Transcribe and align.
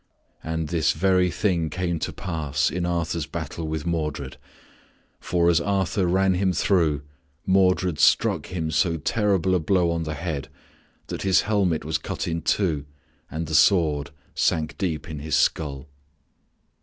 And 0.43 0.69
this 0.69 0.93
very 0.93 1.29
thing 1.29 1.69
came 1.69 1.99
to 1.99 2.11
pass 2.11 2.71
in 2.71 2.87
Arthur's 2.87 3.27
battle 3.27 3.67
with 3.67 3.85
Modred. 3.85 4.37
For 5.19 5.47
as 5.47 5.61
Arthur 5.61 6.07
ran 6.07 6.33
him 6.33 6.53
through, 6.53 7.03
Modred 7.45 7.99
struck 7.99 8.47
him 8.47 8.71
so 8.71 8.97
terrible 8.97 9.53
a 9.53 9.59
blow 9.59 9.91
on 9.91 10.01
the 10.01 10.15
head 10.15 10.49
that 11.05 11.21
his 11.21 11.41
helmet 11.41 11.85
was 11.85 11.99
cut 11.99 12.27
in 12.27 12.41
two 12.41 12.87
and 13.29 13.45
the 13.45 13.53
sword 13.53 14.09
sank 14.33 14.75
deep 14.79 15.07
in 15.07 15.19
his 15.19 15.35
skull. 15.35 15.87